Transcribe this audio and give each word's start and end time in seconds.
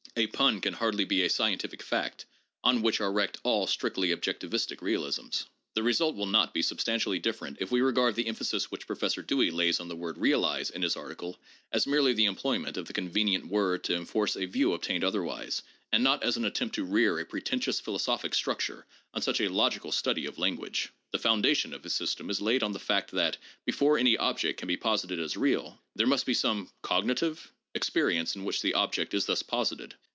A 0.17 0.27
pun 0.27 0.59
can 0.59 0.73
hardly 0.73 1.05
be 1.05 1.23
a" 1.23 1.29
scientific 1.29 1.81
fact 1.81 2.25
on 2.65 2.81
which 2.81 2.99
are 2.99 3.09
wrecked 3.13 3.37
all 3.43 3.65
strictly 3.65 4.09
objectivistic 4.09 4.81
realisms." 4.81 5.45
The 5.73 5.83
result 5.83 6.17
will 6.17 6.25
not 6.25 6.53
be 6.53 6.61
substantially 6.61 7.17
different 7.17 7.59
if 7.61 7.71
we 7.71 7.79
regard 7.79 8.15
the 8.15 8.27
emphasis 8.27 8.69
which 8.69 8.85
Professor 8.87 9.21
Dewey 9.21 9.51
lays 9.51 9.79
on 9.79 9.87
the 9.87 9.95
word' 9.95 10.17
realize' 10.17 10.69
in 10.69 10.81
his 10.81 10.97
article 10.97 11.39
as 11.71 11.87
merely 11.87 12.11
the 12.11 12.25
employment 12.25 12.75
of 12.75 12.87
the 12.87 12.93
convenient 12.93 13.47
word 13.47 13.85
to 13.85 13.95
enforce 13.95 14.35
a 14.35 14.43
view 14.45 14.73
obtained 14.73 15.05
otherwise, 15.05 15.63
and 15.93 16.03
not 16.03 16.21
as 16.23 16.35
an 16.35 16.43
attempt 16.43 16.75
to 16.75 16.83
rear 16.83 17.17
a 17.17 17.25
pretentious 17.25 17.79
philosophic 17.79 18.35
structure 18.35 18.85
on 19.13 19.21
such 19.21 19.39
a 19.39 19.47
logical 19.49 19.93
study 19.93 20.25
of 20.25 20.37
language. 20.37 20.89
The 21.11 21.19
foundation 21.19 21.73
of 21.73 21.85
his 21.85 21.95
system 21.95 22.29
is 22.29 22.41
laid 22.41 22.63
on 22.63 22.73
the 22.73 22.79
fact 22.79 23.11
that, 23.11 23.37
before 23.63 23.97
any 23.97 24.17
object 24.17 24.59
can 24.59 24.67
be 24.67 24.75
posited 24.75 25.21
as 25.21 25.37
real, 25.37 25.79
there 25.95 26.05
must 26.05 26.25
be 26.25 26.33
some 26.33 26.69
(cognitive?) 26.81 27.53
experience 27.73 28.35
in 28.35 28.43
which 28.43 28.61
the 28.61 28.73
object 28.73 29.13
is 29.13 29.27
thus 29.27 29.41
posited. 29.41 29.95